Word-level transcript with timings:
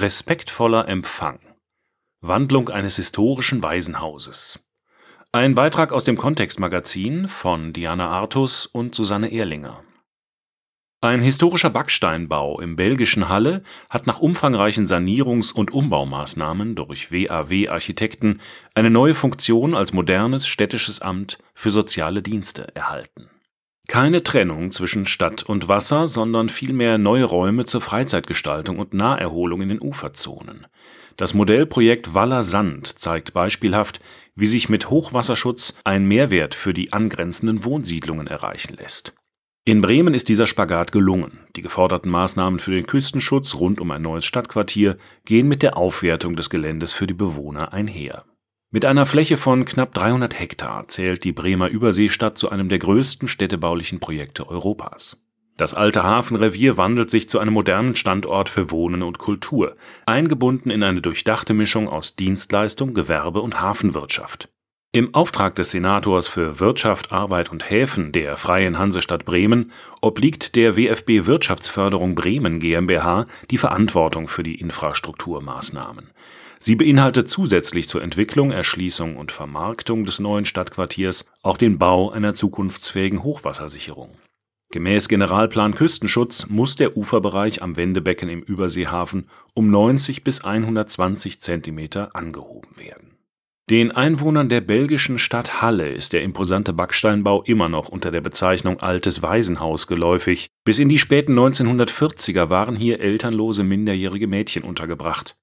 Respektvoller 0.00 0.86
Empfang. 0.86 1.40
Wandlung 2.20 2.68
eines 2.68 2.94
historischen 2.94 3.64
Waisenhauses. 3.64 4.60
Ein 5.32 5.56
Beitrag 5.56 5.90
aus 5.90 6.04
dem 6.04 6.16
Kontextmagazin 6.16 7.26
von 7.26 7.72
Diana 7.72 8.08
Artus 8.08 8.66
und 8.66 8.94
Susanne 8.94 9.32
Ehrlinger. 9.32 9.82
Ein 11.00 11.20
historischer 11.20 11.70
Backsteinbau 11.70 12.60
im 12.60 12.76
belgischen 12.76 13.28
Halle 13.28 13.64
hat 13.90 14.06
nach 14.06 14.20
umfangreichen 14.20 14.86
Sanierungs- 14.86 15.52
und 15.52 15.72
Umbaumaßnahmen 15.72 16.76
durch 16.76 17.10
WAW-Architekten 17.10 18.40
eine 18.76 18.90
neue 18.90 19.14
Funktion 19.14 19.74
als 19.74 19.92
modernes 19.92 20.46
städtisches 20.46 21.02
Amt 21.02 21.38
für 21.54 21.70
soziale 21.70 22.22
Dienste 22.22 22.72
erhalten 22.76 23.30
keine 23.88 24.22
Trennung 24.22 24.70
zwischen 24.70 25.06
Stadt 25.06 25.42
und 25.42 25.66
Wasser, 25.66 26.06
sondern 26.06 26.50
vielmehr 26.50 26.98
neue 26.98 27.24
Räume 27.24 27.64
zur 27.64 27.80
Freizeitgestaltung 27.80 28.78
und 28.78 28.94
Naherholung 28.94 29.62
in 29.62 29.70
den 29.70 29.82
Uferzonen. 29.82 30.66
Das 31.16 31.34
Modellprojekt 31.34 32.14
Waller 32.14 32.44
Sand 32.44 32.86
zeigt 32.86 33.32
beispielhaft, 33.32 34.00
wie 34.36 34.46
sich 34.46 34.68
mit 34.68 34.88
Hochwasserschutz 34.90 35.74
ein 35.82 36.06
Mehrwert 36.06 36.54
für 36.54 36.72
die 36.72 36.92
angrenzenden 36.92 37.64
Wohnsiedlungen 37.64 38.28
erreichen 38.28 38.76
lässt. 38.76 39.14
In 39.64 39.80
Bremen 39.80 40.14
ist 40.14 40.28
dieser 40.28 40.46
Spagat 40.46 40.92
gelungen. 40.92 41.40
Die 41.56 41.62
geforderten 41.62 42.10
Maßnahmen 42.10 42.60
für 42.60 42.70
den 42.70 42.86
Küstenschutz 42.86 43.54
rund 43.56 43.80
um 43.80 43.90
ein 43.90 44.02
neues 44.02 44.24
Stadtquartier 44.24 44.96
gehen 45.24 45.48
mit 45.48 45.62
der 45.62 45.76
Aufwertung 45.76 46.36
des 46.36 46.50
Geländes 46.50 46.92
für 46.92 47.06
die 47.06 47.14
Bewohner 47.14 47.72
einher 47.72 48.24
mit 48.70 48.84
einer 48.84 49.06
Fläche 49.06 49.38
von 49.38 49.64
knapp 49.64 49.94
300 49.94 50.38
Hektar 50.38 50.88
zählt 50.88 51.24
die 51.24 51.32
Bremer 51.32 51.68
Überseestadt 51.68 52.36
zu 52.36 52.50
einem 52.50 52.68
der 52.68 52.78
größten 52.78 53.26
städtebaulichen 53.26 53.98
Projekte 53.98 54.46
Europas. 54.48 55.22
Das 55.56 55.72
alte 55.72 56.04
Hafenrevier 56.04 56.76
wandelt 56.76 57.10
sich 57.10 57.28
zu 57.28 57.38
einem 57.38 57.54
modernen 57.54 57.96
Standort 57.96 58.48
für 58.48 58.70
Wohnen 58.70 59.02
und 59.02 59.18
Kultur, 59.18 59.74
eingebunden 60.06 60.70
in 60.70 60.82
eine 60.82 61.00
durchdachte 61.00 61.54
Mischung 61.54 61.88
aus 61.88 62.14
Dienstleistung, 62.14 62.92
Gewerbe 62.94 63.40
und 63.40 63.60
Hafenwirtschaft. 63.60 64.50
Im 64.92 65.14
Auftrag 65.14 65.54
des 65.54 65.70
Senators 65.70 66.28
für 66.28 66.60
Wirtschaft, 66.60 67.10
Arbeit 67.10 67.50
und 67.50 67.68
Häfen 67.68 68.12
der 68.12 68.36
Freien 68.36 68.78
Hansestadt 68.78 69.24
Bremen 69.24 69.72
obliegt 70.00 70.56
der 70.56 70.76
WFB 70.76 71.26
Wirtschaftsförderung 71.26 72.14
Bremen 72.14 72.60
GmbH 72.60 73.26
die 73.50 73.58
Verantwortung 73.58 74.28
für 74.28 74.42
die 74.42 74.60
Infrastrukturmaßnahmen. 74.60 76.10
Sie 76.60 76.76
beinhaltet 76.76 77.30
zusätzlich 77.30 77.88
zur 77.88 78.02
Entwicklung, 78.02 78.50
Erschließung 78.50 79.16
und 79.16 79.32
Vermarktung 79.32 80.04
des 80.04 80.20
neuen 80.20 80.44
Stadtquartiers 80.44 81.24
auch 81.42 81.56
den 81.56 81.78
Bau 81.78 82.10
einer 82.10 82.34
zukunftsfähigen 82.34 83.22
Hochwassersicherung. 83.22 84.16
Gemäß 84.70 85.08
Generalplan 85.08 85.74
Küstenschutz 85.74 86.46
muss 86.48 86.76
der 86.76 86.96
Uferbereich 86.96 87.62
am 87.62 87.76
Wendebecken 87.76 88.28
im 88.28 88.42
Überseehafen 88.42 89.30
um 89.54 89.70
90 89.70 90.24
bis 90.24 90.44
120 90.44 91.40
Zentimeter 91.40 92.14
angehoben 92.14 92.78
werden. 92.78 93.16
Den 93.70 93.92
Einwohnern 93.92 94.48
der 94.48 94.62
belgischen 94.62 95.18
Stadt 95.18 95.60
Halle 95.60 95.90
ist 95.90 96.14
der 96.14 96.22
imposante 96.22 96.72
Backsteinbau 96.72 97.42
immer 97.42 97.68
noch 97.68 97.88
unter 97.88 98.10
der 98.10 98.22
Bezeichnung 98.22 98.80
Altes 98.80 99.22
Waisenhaus 99.22 99.86
geläufig. 99.86 100.48
Bis 100.64 100.78
in 100.78 100.88
die 100.88 100.98
späten 100.98 101.38
1940er 101.38 102.48
waren 102.48 102.76
hier 102.76 103.00
elternlose 103.00 103.64
minderjährige 103.64 104.26
Mädchen 104.26 104.62
untergebracht. 104.62 105.36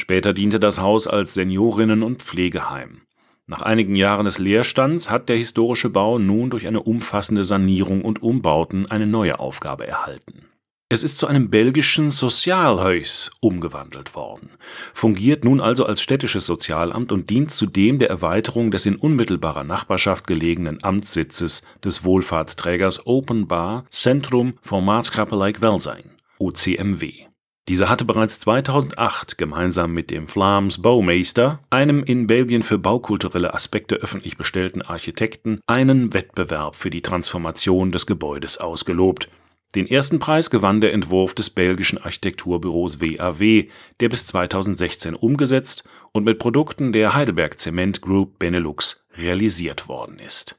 Später 0.00 0.32
diente 0.32 0.60
das 0.60 0.78
Haus 0.80 1.08
als 1.08 1.34
Seniorinnen- 1.34 2.04
und 2.04 2.22
Pflegeheim. 2.22 3.00
Nach 3.48 3.62
einigen 3.62 3.96
Jahren 3.96 4.26
des 4.26 4.38
Leerstands 4.38 5.10
hat 5.10 5.28
der 5.28 5.36
historische 5.36 5.90
Bau 5.90 6.20
nun 6.20 6.50
durch 6.50 6.68
eine 6.68 6.82
umfassende 6.82 7.44
Sanierung 7.44 8.02
und 8.02 8.22
Umbauten 8.22 8.88
eine 8.88 9.08
neue 9.08 9.40
Aufgabe 9.40 9.88
erhalten. 9.88 10.44
Es 10.88 11.02
ist 11.02 11.18
zu 11.18 11.26
einem 11.26 11.50
belgischen 11.50 12.10
Sozialhuis 12.10 13.32
umgewandelt 13.40 14.14
worden, 14.14 14.50
fungiert 14.94 15.44
nun 15.44 15.60
also 15.60 15.84
als 15.84 16.00
städtisches 16.00 16.46
Sozialamt 16.46 17.10
und 17.10 17.28
dient 17.28 17.50
zudem 17.50 17.98
der 17.98 18.08
Erweiterung 18.08 18.70
des 18.70 18.86
in 18.86 18.94
unmittelbarer 18.94 19.64
Nachbarschaft 19.64 20.28
gelegenen 20.28 20.78
Amtssitzes 20.84 21.62
des 21.82 22.04
Wohlfahrtsträgers 22.04 23.04
Open 23.04 23.48
Bar 23.48 23.84
Centrum 23.90 24.54
voor 24.62 24.80
Maatschappelijk 24.80 25.60
Welzijn 25.60 26.12
OCMW. 26.38 27.27
Dieser 27.68 27.90
hatte 27.90 28.06
bereits 28.06 28.40
2008 28.40 29.36
gemeinsam 29.36 29.92
mit 29.92 30.10
dem 30.10 30.26
Vlaams 30.26 30.80
Bouwmeester, 30.80 31.60
einem 31.68 32.02
in 32.02 32.26
Belgien 32.26 32.62
für 32.62 32.78
baukulturelle 32.78 33.52
Aspekte 33.52 33.96
öffentlich 33.96 34.38
bestellten 34.38 34.80
Architekten, 34.80 35.60
einen 35.66 36.14
Wettbewerb 36.14 36.76
für 36.76 36.88
die 36.88 37.02
Transformation 37.02 37.92
des 37.92 38.06
Gebäudes 38.06 38.56
ausgelobt. 38.56 39.28
Den 39.74 39.86
ersten 39.86 40.18
Preis 40.18 40.48
gewann 40.48 40.80
der 40.80 40.94
Entwurf 40.94 41.34
des 41.34 41.50
belgischen 41.50 41.98
Architekturbüros 41.98 43.02
WAW, 43.02 43.68
der 44.00 44.08
bis 44.08 44.24
2016 44.24 45.14
umgesetzt 45.14 45.84
und 46.12 46.24
mit 46.24 46.38
Produkten 46.38 46.92
der 46.92 47.12
Heidelberg 47.12 47.60
Cement 47.60 48.00
Group 48.00 48.38
Benelux 48.38 49.04
realisiert 49.14 49.88
worden 49.88 50.18
ist 50.20 50.58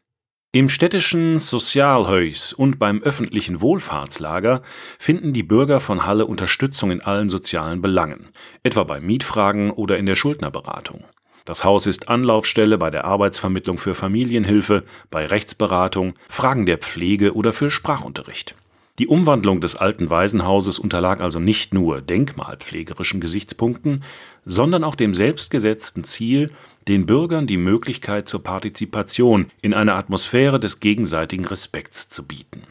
im 0.51 0.67
städtischen 0.67 1.37
Sozialhuis 1.37 2.53
und 2.53 2.79
beim 2.79 3.03
öffentlichen 3.03 3.61
Wohlfahrtslager 3.61 4.63
finden 4.97 5.31
die 5.31 5.43
Bürger 5.43 5.79
von 5.79 6.07
Halle 6.07 6.25
Unterstützung 6.25 6.89
in 6.89 7.01
allen 7.01 7.29
sozialen 7.29 7.83
Belangen, 7.83 8.29
etwa 8.63 8.83
bei 8.83 8.99
Mietfragen 8.99 9.69
oder 9.69 9.99
in 9.99 10.07
der 10.07 10.15
Schuldnerberatung. 10.15 11.03
Das 11.45 11.63
Haus 11.63 11.85
ist 11.85 12.09
Anlaufstelle 12.09 12.79
bei 12.79 12.89
der 12.89 13.05
Arbeitsvermittlung 13.05 13.77
für 13.77 13.93
Familienhilfe, 13.93 14.85
bei 15.11 15.27
Rechtsberatung, 15.27 16.15
Fragen 16.29 16.65
der 16.65 16.79
Pflege 16.79 17.35
oder 17.35 17.53
für 17.53 17.69
Sprachunterricht. 17.69 18.55
Die 18.97 19.07
Umwandlung 19.07 19.61
des 19.61 19.75
alten 19.75 20.09
Waisenhauses 20.09 20.79
unterlag 20.79 21.21
also 21.21 21.39
nicht 21.39 21.75
nur 21.75 22.01
denkmalpflegerischen 22.01 23.21
Gesichtspunkten, 23.21 24.03
sondern 24.45 24.83
auch 24.83 24.95
dem 24.95 25.13
selbstgesetzten 25.13 26.03
Ziel, 26.03 26.51
den 26.89 27.05
Bürgern 27.05 27.45
die 27.45 27.57
Möglichkeit 27.57 28.27
zur 28.27 28.43
Partizipation 28.43 29.51
in 29.61 29.75
einer 29.75 29.93
Atmosphäre 29.93 30.59
des 30.59 30.79
gegenseitigen 30.79 31.45
Respekts 31.45 32.09
zu 32.09 32.25
bieten. 32.25 32.63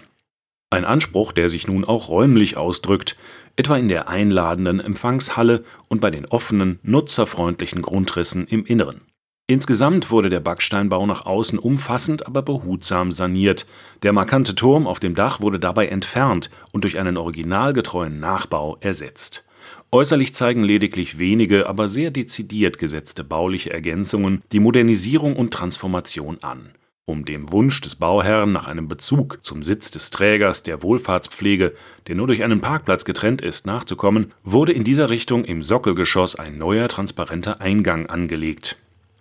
Ein 0.71 0.85
Anspruch, 0.85 1.33
der 1.33 1.49
sich 1.49 1.69
nun 1.69 1.85
auch 1.85 2.09
räumlich 2.09 2.57
ausdrückt, 2.57 3.17
etwa 3.55 3.77
in 3.77 3.89
der 3.89 4.09
einladenden 4.09 4.81
Empfangshalle 4.81 5.65
und 5.87 6.01
bei 6.01 6.11
den 6.11 6.27
offenen, 6.27 6.81
nutzerfreundlichen 6.83 7.81
Grundrissen 7.81 8.47
im 8.49 8.67
Inneren. 8.67 9.03
Insgesamt 9.47 10.11
wurde 10.11 10.29
der 10.29 10.41
Backsteinbau 10.41 11.07
nach 11.07 11.25
außen 11.25 11.59
umfassend, 11.59 12.27
aber 12.27 12.43
behutsam 12.43 13.13
saniert. 13.13 13.67
Der 14.03 14.13
markante 14.13 14.55
Turm 14.55 14.87
auf 14.87 14.99
dem 14.99 15.15
Dach 15.15 15.41
wurde 15.41 15.61
dabei 15.61 15.87
entfernt 15.87 16.51
und 16.73 16.83
durch 16.83 16.99
einen 16.99 17.17
originalgetreuen 17.17 18.21
Nachbau 18.21 18.77
ersetzt 18.81 19.48
Äußerlich 19.91 20.35
zeigen 20.35 20.65
lediglich 20.65 21.19
wenige, 21.19 21.67
aber 21.67 21.89
sehr 21.89 22.11
dezidiert 22.11 22.79
gesetzte 22.79 23.25
bauliche 23.25 23.73
Ergänzungen 23.73 24.43
die 24.53 24.61
Modernisierung 24.61 25.35
und 25.35 25.53
Transformation 25.55 26.39
an. 26.43 26.73
Um 27.07 27.25
dem 27.25 27.51
Wunsch 27.53 27.81
des 27.81 27.97
Bauherrn 27.97 28.53
nach 28.53 28.67
einem 28.67 28.87
Bezug 28.87 29.43
zum 29.43 29.63
Sitz 29.63 29.91
des 29.91 30.11
Trägers 30.11 30.63
der 30.63 30.83
Wohlfahrtspflege, 30.83 31.73
der 32.07 32.17
nur 32.17 32.27
durch 32.27 32.45
einen 32.45 32.61
Parkplatz 32.61 33.07
getrennt 33.07 33.41
ist, 33.41 33.65
nachzukommen, 33.65 34.33
wurde 34.45 34.73
in 34.73 34.85
dieser 34.85 35.09
Richtung 35.09 35.47
im 35.47 35.63
Sockelgeschoss 35.63 36.35
ein 36.35 36.59
neuer 36.59 36.89
transparenter 36.89 37.63
Eingang 37.63 38.09
angelegt 38.09 38.77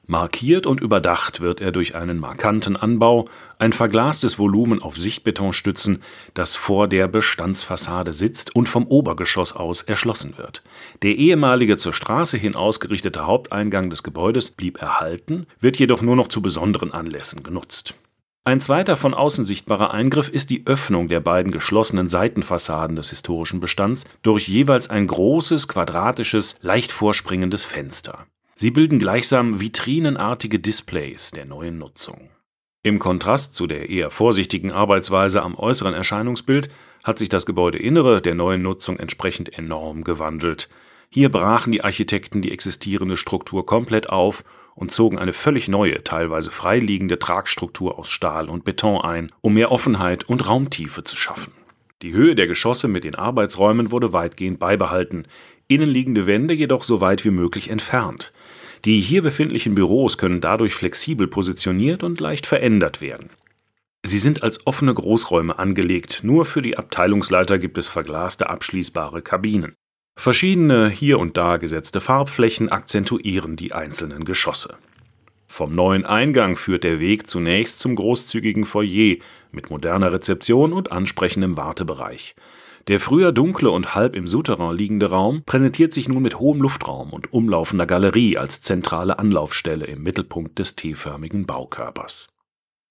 Markiert 0.10 0.68
und 0.68 0.80
überdacht 0.80 1.42
wird 1.42 1.60
er 1.60 1.74
durch 1.74 1.96
einen 1.96 2.18
markanten 2.18 2.78
Anbau, 2.78 3.26
ein 3.60 3.74
verglastes 3.74 4.40
Volumen 4.40 4.82
auf 4.82 4.98
Sichtbetonstützen, 4.98 6.02
das 6.34 6.56
vor 6.56 6.88
der 6.88 7.10
Bestandsfassade 7.10 8.14
sitzt 8.14 8.56
und 8.56 8.70
vom 8.70 8.88
Obergeschoss 8.88 9.54
aus 9.54 9.82
erschlossen 9.82 10.38
wird. 10.38 10.64
Der 11.02 11.16
ehemalige 11.16 11.76
zur 11.76 11.92
Straße 11.92 12.38
hin 12.38 12.56
ausgerichtete 12.56 13.28
Haupteingang 13.28 13.90
des 13.90 14.02
Gebäudes 14.02 14.52
blieb 14.52 14.82
erhalten, 14.82 15.46
wird 15.60 15.78
jedoch 15.78 16.02
nur 16.02 16.16
noch 16.16 16.30
zu 16.30 16.42
besonderen 16.42 16.94
Anlässen 16.94 17.44
genutzt. 17.44 17.94
Ein 18.46 18.62
zweiter 18.62 18.96
von 18.96 19.14
außen 19.14 19.44
sichtbarer 19.44 19.94
Eingriff 19.94 20.30
ist 20.30 20.52
die 20.52 20.66
Öffnung 20.66 21.10
der 21.10 21.20
beiden 21.20 21.52
geschlossenen 21.52 22.08
Seitenfassaden 22.08 22.96
des 22.96 23.10
historischen 23.10 23.60
Bestands 23.60 24.06
durch 24.22 24.48
jeweils 24.48 24.90
ein 24.90 25.06
großes, 25.06 25.68
quadratisches, 25.68 26.56
leicht 26.62 26.94
vorspringendes 26.94 27.66
Fenster. 27.66 28.26
Sie 28.60 28.72
bilden 28.72 28.98
gleichsam 28.98 29.60
vitrinenartige 29.60 30.58
Displays 30.58 31.30
der 31.30 31.46
neuen 31.46 31.78
Nutzung. 31.78 32.32
Im 32.82 32.98
Kontrast 32.98 33.54
zu 33.54 33.68
der 33.68 33.88
eher 33.88 34.10
vorsichtigen 34.10 34.72
Arbeitsweise 34.72 35.44
am 35.44 35.54
äußeren 35.54 35.94
Erscheinungsbild 35.94 36.70
hat 37.04 37.20
sich 37.20 37.30
das 37.30 37.46
Gebäudeinnere 37.46 38.20
der 38.20 38.34
neuen 38.34 38.64
Nutzung 38.64 38.98
entsprechend 38.98 39.56
enorm 39.56 40.04
gewandelt. 40.04 40.70
Hier 41.12 41.30
brachen 41.30 41.72
die 41.72 41.84
Architekten 41.84 42.42
die 42.42 42.52
existierende 42.52 43.16
Struktur 43.16 43.64
komplett 43.68 44.10
auf 44.10 44.44
und 44.74 44.92
zogen 44.92 45.20
eine 45.20 45.34
völlig 45.34 45.68
neue, 45.68 46.04
teilweise 46.04 46.50
freiliegende 46.50 47.20
Tragstruktur 47.20 48.00
aus 48.00 48.10
Stahl 48.10 48.50
und 48.50 48.66
Beton 48.66 49.02
ein, 49.02 49.32
um 49.42 49.54
mehr 49.54 49.72
Offenheit 49.72 50.24
und 50.24 50.50
Raumtiefe 50.50 51.04
zu 51.04 51.16
schaffen. 51.16 51.54
Die 52.04 52.14
Höhe 52.14 52.36
der 52.36 52.46
Geschosse 52.46 52.88
mit 52.88 53.04
den 53.04 53.16
Arbeitsräumen 53.16 53.92
wurde 53.92 54.14
weitgehend 54.14 54.60
beibehalten, 54.60 55.26
innenliegende 55.68 56.28
Wände 56.28 56.54
jedoch 56.54 56.84
so 56.84 57.02
weit 57.02 57.26
wie 57.26 57.32
möglich 57.32 57.70
entfernt. 57.70 58.32
Die 58.86 59.00
hier 59.00 59.22
befindlichen 59.22 59.76
Büros 59.76 60.18
können 60.18 60.42
dadurch 60.42 60.74
flexibel 60.74 61.28
positioniert 61.28 62.04
und 62.04 62.20
leicht 62.20 62.46
verändert 62.46 63.02
werden. 63.02 63.30
Sie 64.04 64.20
sind 64.20 64.44
als 64.44 64.66
offene 64.66 64.94
Großräume 64.94 65.60
angelegt, 65.60 66.22
nur 66.24 66.46
für 66.46 66.62
die 66.62 66.78
Abteilungsleiter 66.78 67.60
gibt 67.60 67.78
es 67.78 67.88
verglaste 67.88 68.50
abschließbare 68.50 69.22
Kabinen. 69.22 69.76
Verschiedene 70.18 70.90
hier 70.90 71.20
und 71.20 71.38
da 71.38 71.58
gesetzte 71.58 72.02
Farbflächen 72.02 72.72
akzentuieren 72.72 73.56
die 73.56 73.74
einzelnen 73.74 74.24
Geschosse. 74.26 74.78
Vom 75.48 75.76
neuen 75.76 76.06
Eingang 76.06 76.56
führt 76.56 76.84
der 76.84 77.00
Weg 77.00 77.28
zunächst 77.28 77.80
zum 77.80 77.96
großzügigen 77.96 78.66
Foyer 78.66 79.18
mit 79.52 79.70
moderner 79.70 80.14
Rezeption 80.14 80.74
und 80.74 80.92
ansprechendem 80.92 81.58
Wartebereich. 81.58 82.36
Der 82.88 83.02
früher 83.02 83.34
dunkle 83.34 83.70
und 83.70 83.96
halb 83.96 84.16
im 84.16 84.28
Souterrain 84.28 84.76
liegende 84.76 85.10
Raum 85.10 85.44
präsentiert 85.46 85.94
sich 85.94 86.08
nun 86.08 86.24
mit 86.24 86.40
hohem 86.40 86.62
Luftraum 86.62 87.12
und 87.12 87.34
umlaufender 87.34 87.86
Galerie 87.86 88.38
als 88.38 88.62
zentrale 88.62 89.20
Anlaufstelle 89.20 89.86
im 89.86 90.04
Mittelpunkt 90.04 90.58
des 90.58 90.78
T-förmigen 90.78 91.46
Baukörpers. 91.46 92.30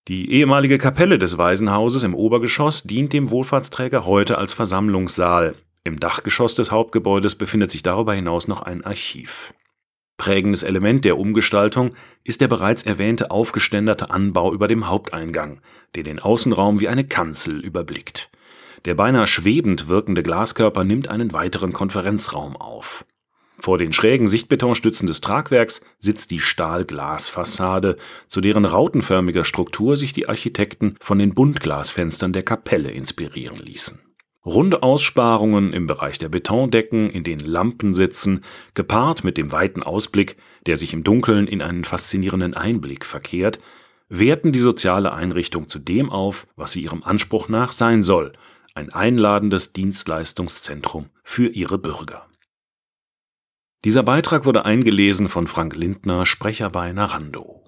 Die 0.09 0.31
ehemalige 0.33 0.77
Kapelle 0.77 1.17
des 1.17 1.39
Waisenhauses 1.39 2.03
im 2.03 2.15
Obergeschoss 2.15 2.83
dient 2.83 3.15
dem 3.15 3.31
Wohlfahrtsträger 3.31 4.05
heute 4.05 4.37
als 4.37 4.53
Versammlungssaal. 4.53 5.55
Im 5.83 5.99
Dachgeschoss 5.99 6.55
des 6.55 6.71
Hauptgebäudes 6.71 7.35
befindet 7.35 7.71
sich 7.71 7.83
darüber 7.83 8.13
hinaus 8.13 8.49
noch 8.49 8.63
ein 8.63 8.85
Archiv. 8.85 9.55
Prägendes 10.19 10.63
Element 10.63 11.05
der 11.05 11.19
Umgestaltung 11.19 11.95
ist 12.23 12.41
der 12.41 12.49
bereits 12.49 12.83
erwähnte 12.83 13.31
aufgeständerte 13.31 14.11
Anbau 14.11 14.53
über 14.53 14.69
dem 14.69 14.89
Haupteingang, 14.89 15.61
der 15.95 16.03
den 16.03 16.19
Außenraum 16.19 16.81
wie 16.81 16.89
eine 16.89 17.05
Kanzel 17.05 17.61
überblickt. 17.61 18.31
Der 18.87 18.95
beinahe 18.95 19.27
schwebend 19.27 19.89
wirkende 19.89 20.23
Glaskörper 20.23 20.85
nimmt 20.85 21.09
einen 21.09 21.33
weiteren 21.33 21.73
Konferenzraum 21.73 22.57
auf. 22.57 23.05
Vor 23.59 23.79
den 23.79 23.93
schrägen 23.93 24.29
Sichtbetonstützen 24.29 25.09
des 25.09 25.21
Tragwerks 25.21 25.81
sitzt 25.99 26.31
die 26.31 26.39
Stahlglasfassade, 26.39 27.97
zu 28.29 28.41
deren 28.41 28.65
rautenförmiger 28.65 29.45
Struktur 29.45 29.97
sich 29.97 30.13
die 30.13 30.29
Architekten 30.29 30.95
von 31.01 31.19
den 31.19 31.35
Buntglasfenstern 31.35 32.33
der 32.33 32.45
Kapelle 32.45 32.91
inspirieren 32.91 33.57
ließen. 33.57 33.99
Runde 34.45 34.85
Aussparungen 34.85 35.73
im 35.73 35.89
Bereich 35.89 36.19
der 36.19 36.29
Betondecken, 36.29 37.11
in 37.11 37.25
denen 37.25 37.45
Lampen 37.45 37.93
sitzen, 37.93 38.45
gepaart 38.75 39.25
mit 39.25 39.37
dem 39.37 39.51
weiten 39.51 39.83
Ausblick, 39.83 40.37
der 40.67 40.77
sich 40.77 40.93
im 40.93 41.03
Dunkeln 41.03 41.49
in 41.49 41.61
einen 41.61 41.85
faszinierenden 41.85 42.55
Einblick 42.55 43.05
verkehrt, 43.05 43.59
werten 44.09 44.53
die 44.53 44.61
soziale 44.61 45.13
Einrichtung 45.13 45.67
zu 45.67 45.81
dem 45.81 46.11
auf, 46.11 46.47
was 46.55 46.71
sie 46.71 46.83
ihrem 46.83 47.03
Anspruch 47.03 47.49
nach 47.49 47.73
sein 47.73 48.05
soll, 48.05 48.33
ein 48.77 48.93
einladendes 48.93 49.73
Dienstleistungszentrum 49.73 51.11
für 51.23 51.49
ihre 51.49 51.79
Bürger. 51.79 52.29
Dieser 53.85 54.03
Beitrag 54.03 54.45
wurde 54.45 54.65
eingelesen 54.65 55.29
von 55.29 55.47
Frank 55.47 55.75
Lindner, 55.75 56.27
Sprecher 56.27 56.71
bei 56.71 56.93
Narando 56.93 57.66